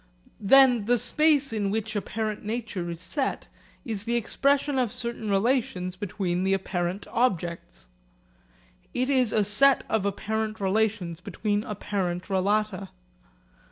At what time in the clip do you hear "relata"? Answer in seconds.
12.29-12.89